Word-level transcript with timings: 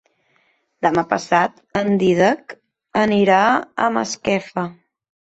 Demà 0.85 1.01
passat 1.09 1.59
en 1.81 1.99
Dídac 2.03 2.55
anirà 3.01 3.37
a 3.49 3.91
Masquefa. 3.99 4.65